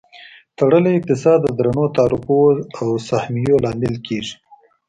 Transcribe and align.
تړلی 0.57 0.91
اقتصاد 0.99 1.37
د 1.43 1.47
درنو 1.57 1.85
تعرفو 1.97 2.39
او 2.79 2.87
سهمیو 3.09 3.61
لامل 3.63 3.95
کیږي. 4.07 4.35